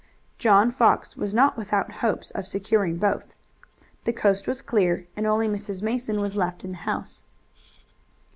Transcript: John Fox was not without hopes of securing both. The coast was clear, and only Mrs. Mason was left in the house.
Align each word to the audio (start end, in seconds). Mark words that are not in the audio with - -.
John 0.39 0.71
Fox 0.71 1.15
was 1.15 1.31
not 1.31 1.59
without 1.59 1.91
hopes 2.01 2.31
of 2.31 2.47
securing 2.47 2.97
both. 2.97 3.35
The 4.05 4.11
coast 4.13 4.47
was 4.47 4.63
clear, 4.63 5.05
and 5.15 5.27
only 5.27 5.47
Mrs. 5.47 5.83
Mason 5.83 6.19
was 6.21 6.35
left 6.35 6.63
in 6.63 6.71
the 6.71 6.77
house. 6.77 7.21